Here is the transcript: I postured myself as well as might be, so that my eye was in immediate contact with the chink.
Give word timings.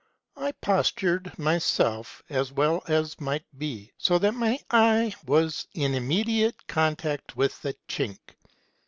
I 0.35 0.53
postured 0.53 1.37
myself 1.37 2.23
as 2.27 2.51
well 2.51 2.81
as 2.87 3.21
might 3.21 3.45
be, 3.59 3.91
so 3.99 4.17
that 4.17 4.33
my 4.33 4.59
eye 4.71 5.13
was 5.27 5.67
in 5.75 5.93
immediate 5.93 6.65
contact 6.65 7.37
with 7.37 7.61
the 7.61 7.75
chink. 7.87 8.17